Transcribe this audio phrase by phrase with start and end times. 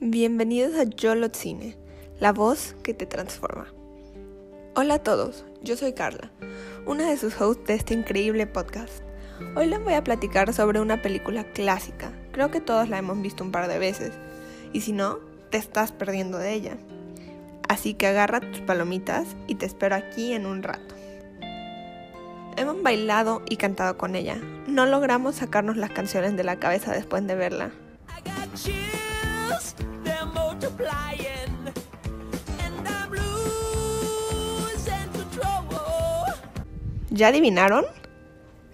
[0.00, 1.76] Bienvenidos a Yolo Cine,
[2.20, 3.66] la voz que te transforma.
[4.76, 6.30] Hola a todos, yo soy Carla,
[6.86, 9.02] una de sus hosts de este increíble podcast.
[9.56, 13.42] Hoy les voy a platicar sobre una película clásica, creo que todos la hemos visto
[13.42, 14.12] un par de veces,
[14.72, 15.18] y si no,
[15.50, 16.76] te estás perdiendo de ella.
[17.68, 20.94] Así que agarra tus palomitas y te espero aquí en un rato.
[22.56, 24.36] Hemos bailado y cantado con ella.
[24.68, 27.72] No logramos sacarnos las canciones de la cabeza después de verla.
[37.18, 37.84] ¿Ya adivinaron?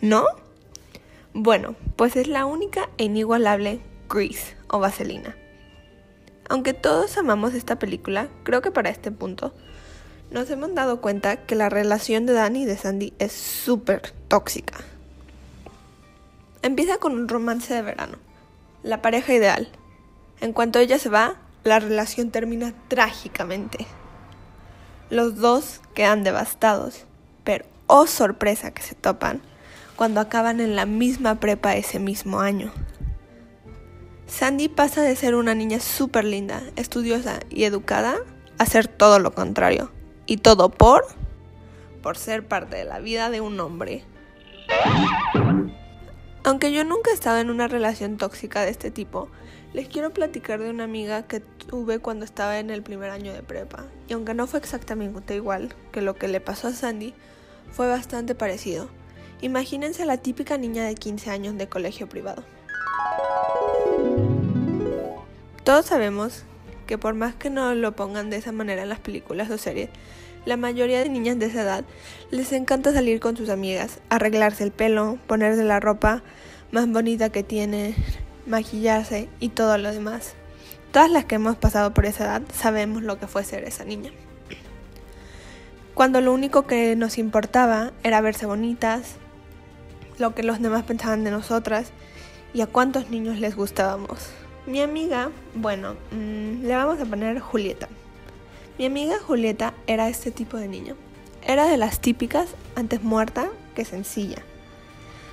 [0.03, 0.27] ¿No?
[1.33, 5.35] Bueno, pues es la única e inigualable Grease o Vaselina.
[6.51, 9.55] Aunque todos amamos esta película, creo que para este punto
[10.31, 14.77] nos hemos dado cuenta que la relación de Danny y de Sandy es súper tóxica.
[16.61, 18.19] Empieza con un romance de verano,
[18.83, 19.71] la pareja ideal.
[20.43, 23.87] En cuanto ella se va, la relación termina trágicamente.
[25.09, 27.07] Los dos quedan devastados,
[27.87, 29.43] oh sorpresa que se topan
[29.97, 32.73] cuando acaban en la misma prepa ese mismo año.
[34.27, 38.17] Sandy pasa de ser una niña súper linda, estudiosa y educada
[38.59, 39.93] a ser todo lo contrario.
[40.27, 41.05] Y todo por...
[42.03, 44.05] por ser parte de la vida de un hombre.
[46.43, 49.29] Aunque yo nunca he estado en una relación tóxica de este tipo,
[49.73, 53.43] les quiero platicar de una amiga que tuve cuando estaba en el primer año de
[53.43, 53.85] prepa.
[54.09, 57.15] Y aunque no fue exactamente igual que lo que le pasó a Sandy,
[57.75, 58.89] fue bastante parecido.
[59.41, 62.45] Imagínense a la típica niña de 15 años de colegio privado.
[65.65, 66.45] Todos sabemos
[66.87, 69.91] que por más que no lo pongan de esa manera en las películas o series,
[70.45, 71.85] la mayoría de niñas de esa edad
[72.31, 76.23] les encanta salir con sus amigas, arreglarse el pelo, ponerse la ropa
[76.71, 77.95] más bonita que tiene,
[78.47, 80.35] maquillarse y todo lo demás.
[80.93, 84.13] Todas las que hemos pasado por esa edad sabemos lo que fue ser esa niña.
[85.95, 89.15] Cuando lo único que nos importaba era verse bonitas,
[90.19, 91.93] lo que los demás pensaban de nosotras
[92.53, 94.31] y a cuántos niños les gustábamos.
[94.67, 97.89] Mi amiga, bueno, mm, le vamos a poner Julieta.
[98.77, 100.97] Mi amiga Julieta era este tipo de niña.
[101.47, 103.47] Era de las típicas, antes muerta
[103.77, 104.39] que sencilla.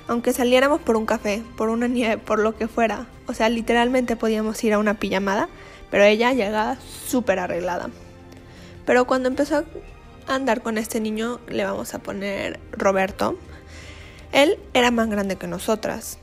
[0.07, 4.15] Aunque saliéramos por un café, por una nieve, por lo que fuera, o sea, literalmente
[4.15, 5.49] podíamos ir a una pijamada,
[5.89, 6.77] pero ella llegaba
[7.07, 7.89] súper arreglada.
[8.85, 9.63] Pero cuando empezó
[10.27, 13.37] andar con este niño, le vamos a poner Roberto.
[14.31, 16.17] Él era más grande que nosotras,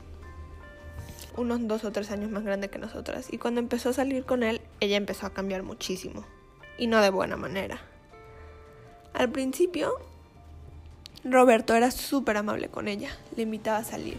[1.37, 3.27] unos dos o tres años más grande que nosotras.
[3.31, 6.25] Y cuando empezó a salir con él, ella empezó a cambiar muchísimo.
[6.77, 7.79] Y no de buena manera.
[9.13, 9.93] Al principio,
[11.23, 13.09] Roberto era súper amable con ella.
[13.35, 14.17] Le invitaba a salir.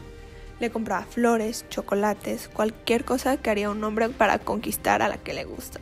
[0.60, 5.32] Le compraba flores, chocolates, cualquier cosa que haría un hombre para conquistar a la que
[5.32, 5.80] le gusta.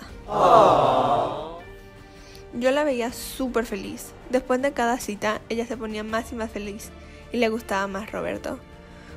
[2.55, 4.13] Yo la veía súper feliz.
[4.31, 6.91] Después de cada cita, ella se ponía más y más feliz
[7.33, 8.59] y le gustaba más Roberto.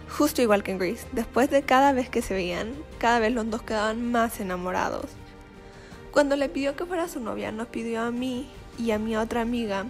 [0.10, 3.50] Justo igual que en Grease, después de cada vez que se veían, cada vez los
[3.50, 5.06] dos quedaban más enamorados.
[6.12, 9.42] Cuando le pidió que fuera su novia, nos pidió a mí y a mi otra
[9.42, 9.86] amiga,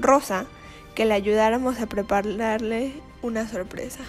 [0.00, 0.46] Rosa,
[0.96, 2.92] que le ayudáramos a prepararle
[3.22, 4.00] una sorpresa.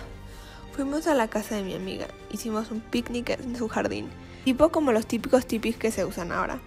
[0.76, 4.10] Fuimos a la casa de mi amiga, hicimos un picnic en su jardín,
[4.44, 6.60] tipo como los típicos tipis que se usan ahora.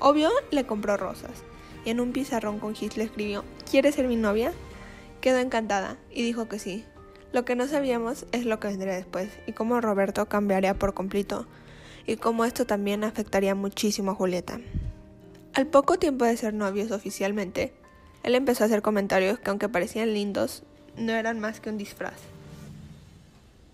[0.00, 1.44] Obvio, le compró rosas
[1.84, 4.52] y en un pizarrón con gis le escribió, ¿quieres ser mi novia?
[5.20, 6.84] Quedó encantada y dijo que sí,
[7.32, 11.46] lo que no sabíamos es lo que vendría después y cómo Roberto cambiaría por completo
[12.06, 14.58] y cómo esto también afectaría muchísimo a Julieta.
[15.52, 17.74] Al poco tiempo de ser novios oficialmente,
[18.22, 20.62] él empezó a hacer comentarios que aunque parecían lindos,
[20.96, 22.29] no eran más que un disfraz.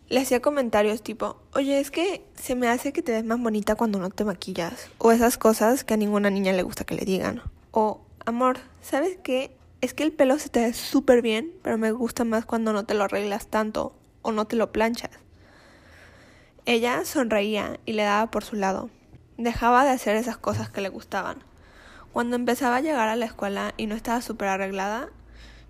[0.09, 3.75] Le hacía comentarios tipo, oye, es que se me hace que te ves más bonita
[3.75, 7.05] cuando no te maquillas, o esas cosas que a ninguna niña le gusta que le
[7.05, 9.57] digan, o amor, ¿sabes qué?
[9.81, 12.85] es que el pelo se te ve súper bien, pero me gusta más cuando no
[12.85, 15.11] te lo arreglas tanto o no te lo planchas.
[16.65, 18.91] Ella sonreía y le daba por su lado.
[19.37, 21.45] Dejaba de hacer esas cosas que le gustaban.
[22.13, 25.09] Cuando empezaba a llegar a la escuela y no estaba súper arreglada,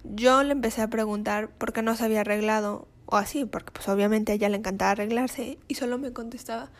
[0.04, 3.88] yo le empecé a preguntar por qué no se había arreglado, o así, porque pues
[3.88, 6.70] obviamente a ella le encantaba arreglarse, y solo me contestaba,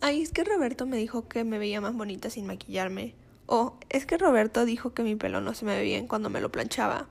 [0.00, 3.14] ay, es que Roberto me dijo que me veía más bonita sin maquillarme.
[3.46, 6.40] Oh, es que Roberto dijo que mi pelo no se me ve bien cuando me
[6.40, 7.08] lo planchaba.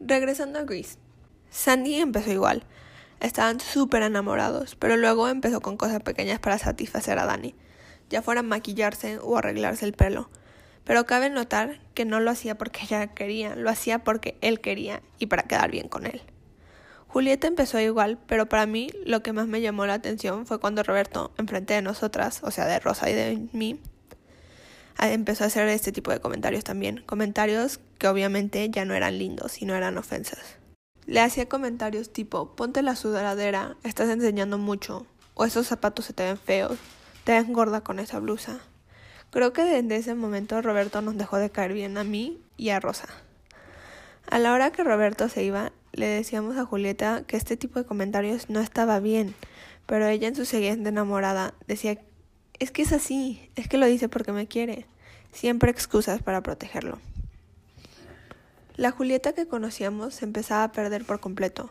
[0.00, 0.96] Regresando a Grease.
[1.50, 2.64] Sandy empezó igual.
[3.20, 7.54] Estaban súper enamorados, pero luego empezó con cosas pequeñas para satisfacer a Danny,
[8.10, 10.28] ya fuera maquillarse o arreglarse el pelo.
[10.84, 15.02] Pero cabe notar que no lo hacía porque ella quería, lo hacía porque él quería
[15.18, 16.22] y para quedar bien con él.
[17.12, 20.82] Julieta empezó igual, pero para mí lo que más me llamó la atención fue cuando
[20.82, 23.78] Roberto, enfrente de nosotras, o sea, de Rosa y de mí,
[24.98, 27.02] empezó a hacer este tipo de comentarios también.
[27.04, 30.56] Comentarios que obviamente ya no eran lindos, sino eran ofensas.
[31.04, 35.04] Le hacía comentarios tipo, ponte la sudadera, estás enseñando mucho,
[35.34, 36.78] o esos zapatos se te ven feos,
[37.24, 38.60] te ves gorda con esa blusa.
[39.30, 42.80] Creo que desde ese momento Roberto nos dejó de caer bien a mí y a
[42.80, 43.08] Rosa.
[44.30, 47.86] A la hora que Roberto se iba, le decíamos a Julieta que este tipo de
[47.86, 49.34] comentarios no estaba bien,
[49.86, 51.98] pero ella en su siguiente enamorada decía,
[52.58, 54.86] es que es así, es que lo dice porque me quiere,
[55.32, 56.98] siempre excusas para protegerlo.
[58.76, 61.70] La Julieta que conocíamos se empezaba a perder por completo.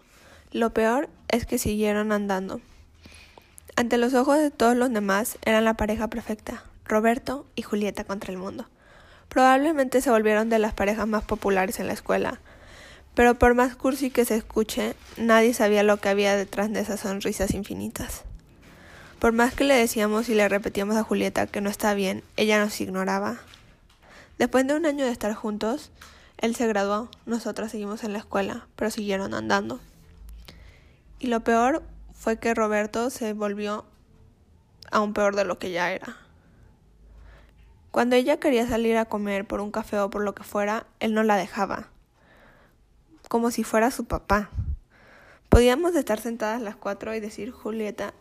[0.51, 2.61] Lo peor es que siguieron andando.
[3.75, 8.31] Ante los ojos de todos los demás eran la pareja perfecta, Roberto y Julieta contra
[8.31, 8.67] el mundo.
[9.29, 12.41] Probablemente se volvieron de las parejas más populares en la escuela,
[13.13, 17.01] pero por más cursi que se escuche, nadie sabía lo que había detrás de esas
[17.01, 18.23] sonrisas infinitas.
[19.19, 22.59] Por más que le decíamos y le repetíamos a Julieta que no está bien, ella
[22.59, 23.37] nos ignoraba.
[24.39, 25.91] Después de un año de estar juntos,
[26.39, 29.79] él se graduó, nosotras seguimos en la escuela, pero siguieron andando.
[31.19, 31.83] Y lo peor
[32.15, 33.85] fue que Roberto se volvió
[34.89, 36.17] aún peor de lo que ya era.
[37.91, 41.13] Cuando ella quería salir a comer por un café o por lo que fuera, él
[41.13, 41.89] no la dejaba,
[43.31, 44.49] como si fuera su papá.
[45.47, 48.13] Podíamos estar sentadas las cuatro y decir, Julieta,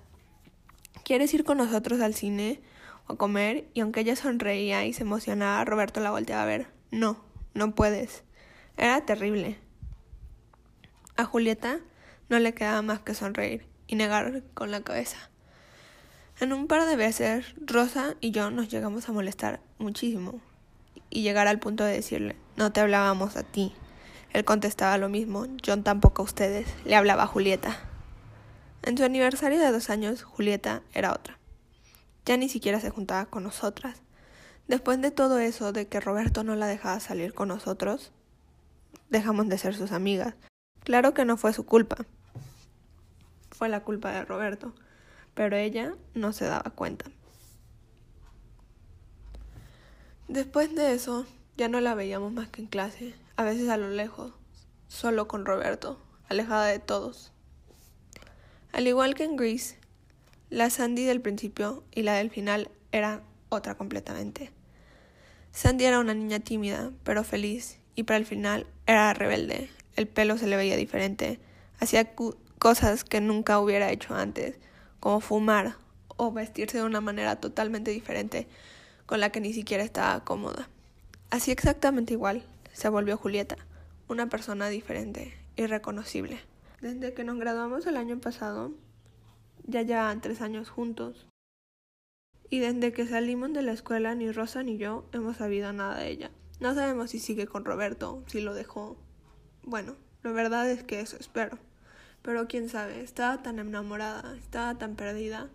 [1.02, 2.60] ¿quieres ir con nosotros al cine
[3.08, 3.66] o comer?
[3.74, 6.68] Y aunque ella sonreía y se emocionaba, Roberto la volteaba a ver.
[6.92, 7.24] No,
[7.54, 8.22] no puedes.
[8.76, 9.58] Era terrible.
[11.16, 11.80] A Julieta
[12.28, 15.18] no le quedaba más que sonreír y negar con la cabeza.
[16.38, 20.40] En un par de veces, Rosa y yo nos llegamos a molestar muchísimo
[21.10, 23.74] y llegar al punto de decirle, no te hablábamos a ti.
[24.32, 27.76] Él contestaba lo mismo, John tampoco a ustedes, le hablaba a Julieta.
[28.82, 31.38] En su aniversario de dos años, Julieta era otra.
[32.24, 34.02] Ya ni siquiera se juntaba con nosotras.
[34.68, 38.12] Después de todo eso, de que Roberto no la dejaba salir con nosotros,
[39.08, 40.34] dejamos de ser sus amigas.
[40.84, 41.96] Claro que no fue su culpa,
[43.60, 44.72] fue la culpa de Roberto,
[45.34, 47.04] pero ella no se daba cuenta.
[50.28, 51.26] Después de eso,
[51.58, 54.34] ya no la veíamos más que en clase, a veces a lo lejos,
[54.86, 55.98] solo con Roberto,
[56.28, 57.32] alejada de todos.
[58.70, 59.78] Al igual que en Grease,
[60.50, 64.50] la Sandy del principio y la del final era otra completamente.
[65.52, 69.70] Sandy era una niña tímida, pero feliz, y para el final era rebelde.
[69.96, 71.40] El pelo se le veía diferente,
[71.78, 72.12] hacía
[72.58, 74.58] cosas que nunca hubiera hecho antes,
[75.00, 75.76] como fumar
[76.18, 78.48] o vestirse de una manera totalmente diferente
[79.06, 80.68] con la que ni siquiera estaba cómoda.
[81.30, 83.56] Así exactamente igual se volvió Julieta,
[84.08, 86.40] una persona diferente, irreconocible.
[86.80, 88.72] Desde que nos graduamos el año pasado,
[89.66, 91.26] ya llevan tres años juntos.
[92.48, 96.08] Y desde que salimos de la escuela, ni Rosa ni yo hemos sabido nada de
[96.08, 96.30] ella.
[96.58, 98.96] No sabemos si sigue con Roberto, si lo dejó.
[99.62, 101.58] Bueno, la verdad es que eso espero.
[102.22, 105.48] Pero quién sabe, estaba tan enamorada, estaba tan perdida,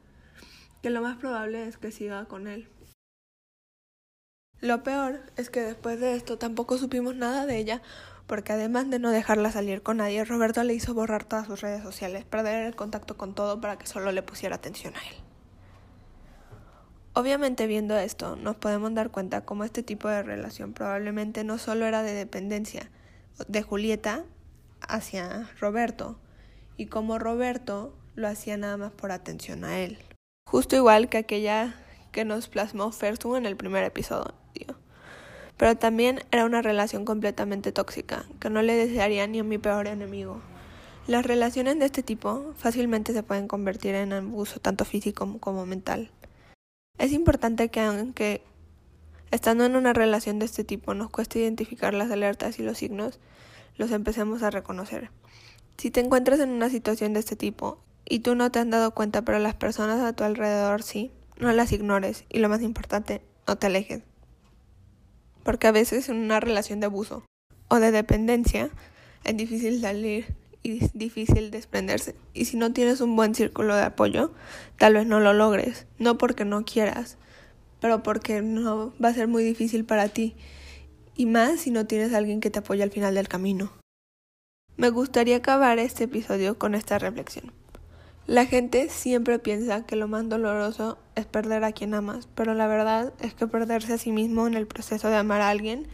[0.82, 2.68] que lo más probable es que siga con él.
[4.66, 7.84] Lo peor es que después de esto tampoco supimos nada de ella,
[8.26, 11.84] porque además de no dejarla salir con nadie, Roberto le hizo borrar todas sus redes
[11.84, 15.18] sociales, perder el contacto con todo para que solo le pusiera atención a él.
[17.14, 21.86] Obviamente viendo esto, nos podemos dar cuenta cómo este tipo de relación probablemente no solo
[21.86, 22.90] era de dependencia
[23.48, 24.26] de Julieta
[24.82, 26.18] hacia Roberto,
[26.76, 30.00] y como Roberto lo hacía nada más por atención a él.
[30.50, 31.76] Justo igual que aquella
[32.12, 34.34] que nos plasmó Fersu en el primer episodio.
[35.58, 39.88] Pero también era una relación completamente tóxica, que no le desearía ni a mi peor
[39.88, 40.42] enemigo.
[41.08, 46.12] Las relaciones de este tipo fácilmente se pueden convertir en abuso tanto físico como mental.
[46.98, 48.42] Es importante que aunque
[49.32, 53.20] estando en una relación de este tipo nos cueste identificar las alertas y los signos,
[53.78, 55.12] los empecemos a reconocer.
[55.78, 58.92] Si te encuentras en una situación de este tipo y tú no te has dado
[58.92, 63.22] cuenta, pero las personas a tu alrededor sí, no las ignores y lo más importante,
[63.48, 64.02] no te alejes.
[65.46, 67.24] Porque a veces en una relación de abuso
[67.68, 68.72] o de dependencia
[69.24, 72.16] es difícil salir y es difícil desprenderse.
[72.34, 74.34] Y si no tienes un buen círculo de apoyo,
[74.80, 75.86] tal vez no lo logres.
[76.00, 77.18] No porque no quieras,
[77.80, 80.36] pero porque no va a ser muy difícil para ti.
[81.16, 83.72] Y más si no tienes alguien que te apoye al final del camino.
[84.78, 87.54] Me gustaría acabar este episodio con esta reflexión.
[88.28, 92.66] La gente siempre piensa que lo más doloroso es perder a quien amas, pero la
[92.66, 95.88] verdad es que perderse a sí mismo en el proceso de amar a alguien,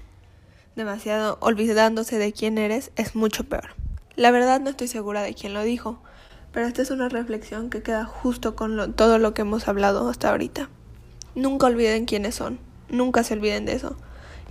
[0.78, 3.76] demasiado olvidándose de quién eres, es mucho peor.
[4.16, 6.02] La verdad no estoy segura de quién lo dijo,
[6.54, 10.30] pero esta es una reflexión que queda justo con todo lo que hemos hablado hasta
[10.30, 10.70] ahorita.
[11.36, 13.98] Nunca olviden quiénes son, nunca se olviden de eso,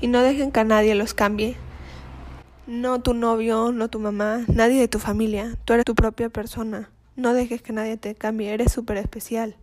[0.03, 1.57] y no dejen que nadie los cambie.
[2.67, 6.91] No tu novio, no tu mamá, nadie de tu familia, tú eres tu propia persona.
[7.17, 9.57] No dejes que nadie te cambie, eres súper especial.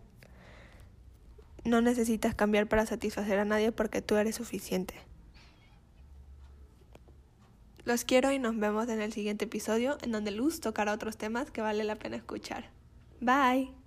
[1.64, 4.94] No necesitas cambiar para satisfacer a nadie porque tú eres suficiente.
[7.84, 11.50] Los quiero y nos vemos en el siguiente episodio en donde Luz tocará otros temas
[11.50, 12.70] que vale la pena escuchar.
[13.20, 13.77] Bye.